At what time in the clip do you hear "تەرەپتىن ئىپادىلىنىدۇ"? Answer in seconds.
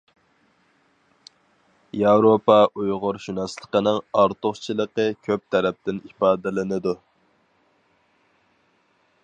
5.57-6.97